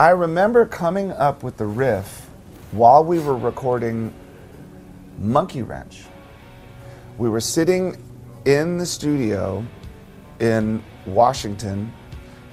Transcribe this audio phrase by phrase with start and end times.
[0.00, 2.30] I remember coming up with the riff
[2.70, 4.14] while we were recording
[5.18, 6.04] Monkey Wrench.
[7.18, 8.02] We were sitting
[8.46, 9.62] in the studio
[10.38, 11.92] in Washington,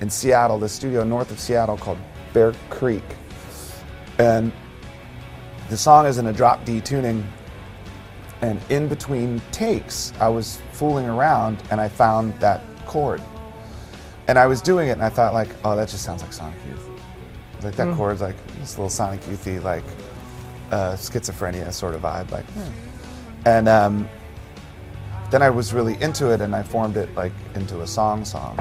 [0.00, 1.98] in Seattle, the studio north of Seattle called
[2.32, 3.04] Bear Creek.
[4.18, 4.50] And
[5.70, 7.24] the song is in a drop D tuning.
[8.40, 13.22] And in between takes, I was fooling around and I found that chord.
[14.26, 16.58] And I was doing it and I thought like, oh, that just sounds like Sonic
[16.66, 16.97] Youth.
[17.62, 19.84] Like that chord's like this little Sonic Youthy, like
[20.70, 22.30] uh, schizophrenia sort of vibe.
[22.30, 22.44] Like,
[23.44, 24.08] and um,
[25.30, 28.56] then I was really into it and I formed it like into a song song.